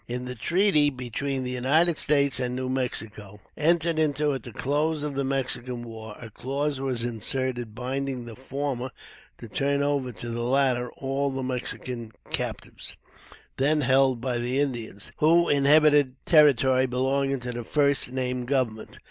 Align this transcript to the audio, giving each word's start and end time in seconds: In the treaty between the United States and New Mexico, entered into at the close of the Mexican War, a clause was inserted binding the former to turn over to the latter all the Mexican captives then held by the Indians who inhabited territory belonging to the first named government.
In 0.07 0.25
the 0.25 0.33
treaty 0.33 0.89
between 0.89 1.43
the 1.43 1.51
United 1.51 1.95
States 1.99 2.39
and 2.39 2.55
New 2.55 2.69
Mexico, 2.69 3.39
entered 3.55 3.99
into 3.99 4.33
at 4.33 4.41
the 4.41 4.51
close 4.51 5.03
of 5.03 5.13
the 5.13 5.23
Mexican 5.23 5.83
War, 5.83 6.15
a 6.19 6.31
clause 6.31 6.79
was 6.81 7.03
inserted 7.03 7.75
binding 7.75 8.25
the 8.25 8.35
former 8.35 8.89
to 9.37 9.47
turn 9.47 9.83
over 9.83 10.11
to 10.11 10.29
the 10.29 10.41
latter 10.41 10.91
all 10.93 11.29
the 11.29 11.43
Mexican 11.43 12.11
captives 12.31 12.97
then 13.57 13.81
held 13.81 14.19
by 14.19 14.39
the 14.39 14.59
Indians 14.59 15.11
who 15.17 15.47
inhabited 15.49 16.15
territory 16.25 16.87
belonging 16.87 17.39
to 17.41 17.51
the 17.51 17.63
first 17.63 18.11
named 18.11 18.47
government. 18.47 18.97